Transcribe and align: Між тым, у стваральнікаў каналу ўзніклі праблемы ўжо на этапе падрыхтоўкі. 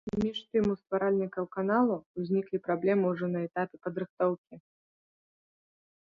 Між 0.21 0.37
тым, 0.53 0.67
у 0.75 0.75
стваральнікаў 0.81 1.43
каналу 1.55 1.97
ўзніклі 2.21 2.59
праблемы 2.67 3.05
ўжо 3.13 3.25
на 3.33 3.39
этапе 3.49 3.75
падрыхтоўкі. 3.83 4.55